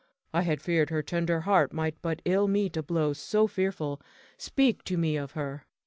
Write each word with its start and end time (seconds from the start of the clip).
I 0.33 0.41
had 0.41 0.63
feared 0.63 0.89
her 0.89 1.03
tender 1.03 1.41
heart 1.41 1.71
might 1.73 2.01
but 2.01 2.23
ill 2.25 2.47
meet 2.47 2.75
a 2.75 2.81
blow 2.81 3.13
so 3.13 3.45
fearful. 3.45 4.01
Speak 4.35 4.83
to 4.85 4.97
me 4.97 5.15
of 5.15 5.33
her. 5.33 5.67